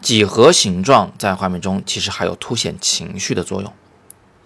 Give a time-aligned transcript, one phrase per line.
[0.00, 3.72] 几何形状在画面中其实还有凸显情绪的作用。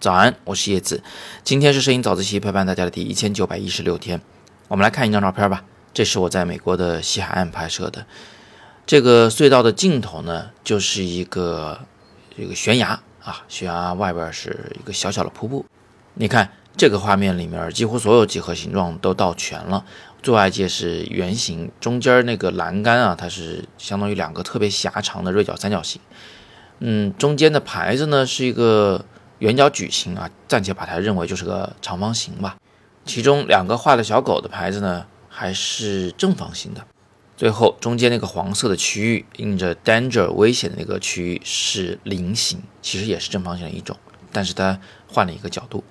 [0.01, 1.03] 早安，我是叶子，
[1.45, 4.22] 今天是摄影早自习陪伴大家的第一千九百一十六天。
[4.69, 5.62] 我们来看一张照片吧，
[5.93, 8.07] 这是我在美国的西海岸拍摄的。
[8.87, 11.79] 这个隧道的尽头呢，就是一个
[12.35, 15.67] 这个悬崖啊，悬崖外边是一个小小的瀑布。
[16.14, 19.84] 你看这个画面里面，几乎所有几何形状都倒全了。
[20.22, 26.01] 最外界是圆形，中间那个栏杆啊，它是相当于两个特别狭长的锐角三角形。
[26.80, 29.04] 嗯，中间的牌子呢是一个
[29.38, 32.56] 圆角矩形啊，暂且把它认为就是个长方形吧。
[33.06, 36.84] 其中两个画的小狗的牌子呢还是正方形的。
[37.37, 43.96] 最后中间那个黄色的区域印着 danger 危险的那个区域是菱形，其实也是正方形的一种，
[44.30, 45.82] 但是它换了一个角度。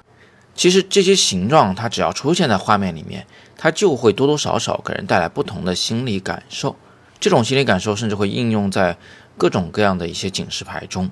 [0.60, 6.76] 其实这些形状，它只要出现在画面里面，它就会多多少少给人带来不同的心理感受。
[7.18, 8.98] 这种心理感受甚至会应用在
[9.38, 11.10] 各种各样的一些警示牌中。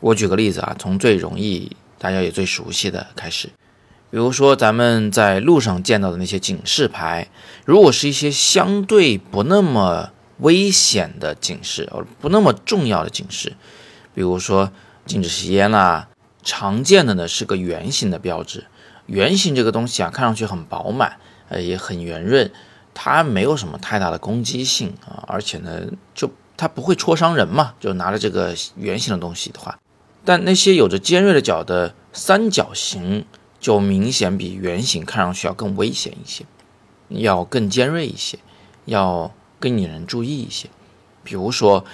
[0.00, 3.48] 我举个例子啊，从最容易、大家也最熟悉的开始，
[4.10, 7.28] 比如说咱们在路上见到的那些警示牌，
[7.64, 10.10] 如果是一些相对不那么
[10.40, 13.54] 危险的警示，而不那么重要的警示，
[14.14, 14.70] 比如说
[15.06, 16.10] 禁止吸烟啦，
[16.42, 18.66] 常见的呢是个圆形的标志。
[19.06, 22.50] 圆形这个东西啊，看上去很饱满，呃，也很圆润，
[22.94, 25.82] 它没有什么太大的攻击性啊，而且呢，
[26.14, 29.78] 就它不会戳伤人嘛，就拿着这个圆形的东西的话，
[30.24, 33.26] 但那些有着尖锐的角的三角形，
[33.60, 36.44] 就明显比圆形看上去要更危险一些，
[37.08, 38.38] 要更尖锐一些，
[38.86, 40.68] 要更引人注意一些。
[41.22, 41.84] 比如说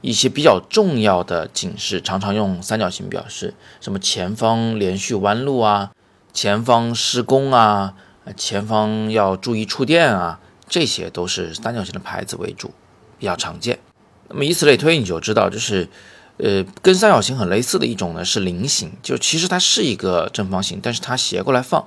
[0.00, 5.90] 一些比较重要的警示，常常用三角形表示，什么前方连续弯路啊。
[6.32, 7.94] 前方施工啊，
[8.36, 12.72] 前方要注意触电啊，这些都是三角形的牌子为主，
[13.18, 13.78] 比较常见。
[14.28, 15.88] 那么以此类推，你就知道，就是，
[16.36, 21.84] 呃，跟三角形很类似的一种呢是菱形，就其实它是一个正方形，但是它斜过来放，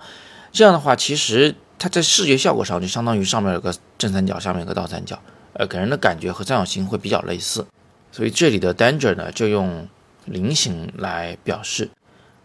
[0.52, 5.18] 这样的话，其实它在视觉效果上就相当于上面有个正三角，下面有个倒三角，
[5.54, 7.66] 呃，给人的感觉和三角形会比较类似。
[8.12, 9.88] 所以这里的 danger 呢，就用
[10.26, 11.90] 菱形来表示。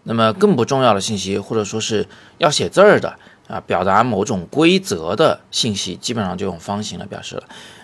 [0.08, 2.08] 那么更不重要的信息，或者说是
[2.38, 3.14] 要写字儿的
[3.46, 7.42] 啊，表达某种规则的信息，基本上就用方形来表示了。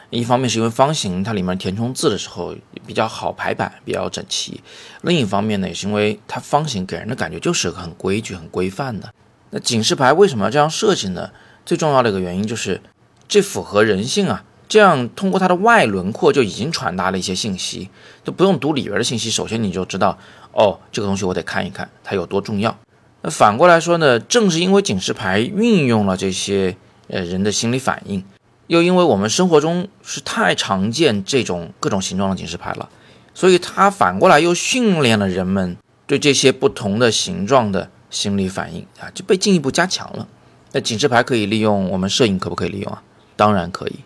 [0.09, 2.55] 一方面是因为方形它里面填充字的时候
[2.87, 4.59] 比较好排版，比较整齐；
[5.03, 9.13] 另一方面呢，也是因为它方形给人的感觉就是很规矩、很规范的。
[9.51, 11.31] 那警示牌为什么要这样设计呢？
[11.67, 12.81] 最重要的一个原因就是
[13.29, 14.43] 这符合人性啊。
[14.75, 17.89] 这样通过它的外轮廓就已经传达了一些信息，
[18.25, 20.19] 都不用读里边的信息，首先你就知道，
[20.51, 22.77] 哦，这个东西我得看一看它有多重要。
[23.23, 26.77] 那反过来说呢，正是因为警示牌运用了这些
[27.07, 28.25] 呃人的心理反应，
[28.67, 32.89] 又因为我们生活中是太常见这种各种形状的警示牌了，
[33.33, 35.77] 所以它反过来又训练了人们
[36.09, 40.27] 对这些不同的形状的心理反应啊，就被进一步加强了。
[40.73, 43.01] 那警示牌可以利用，我们摄影可不可以利用啊？
[43.37, 44.01] 当然可以。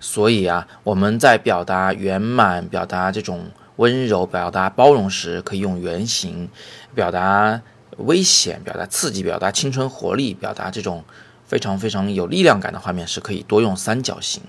[0.00, 6.48] 所以啊，我们在表达圆满、表达这种温柔、表达包容时，可以用圆形；
[6.94, 7.60] 表达
[7.98, 11.04] 危险、表达刺激、表达青春活力、表达这种
[11.46, 14.42] 非常非常有力量感的画面时，可以多用三角形，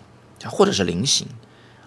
[0.45, 1.27] 或者是菱形；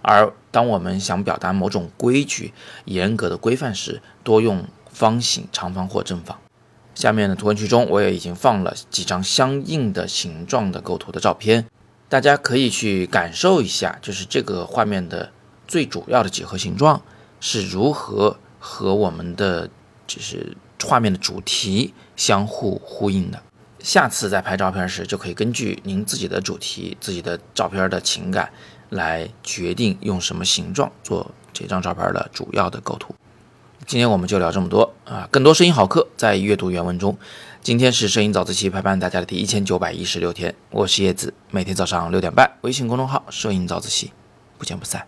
[0.03, 2.53] 而当我们想表达某种规矩、
[2.87, 6.37] 严格的规范时，多用方形、长方或正方。
[6.95, 11.65] 下面的图文区中，我也已经放了几张相应的形状的构图的照片。
[12.13, 15.33] 大家可以去感受一下，就是这个画面的
[15.67, 17.01] 最主要的几何形状
[17.41, 19.67] 是如何和我们的
[20.07, 23.43] 就是画面的主题相互呼应的。
[23.79, 28.53] 下次在拍照片时，就可以根据您自己的主题、自己的照片的情感
[28.91, 33.15] 来决定用什么形状做这张照片的主要的构图。
[33.87, 35.29] 今天我们就聊这么多啊！
[35.31, 37.17] 更多声音好课在阅读原文中。
[37.61, 44.13] 今天是摄影早自习陪伴大家的第一千九百一十六天，我是叶子，每天早上六点半，微信公众号“摄影早自习”，
[44.57, 45.07] 不见不散。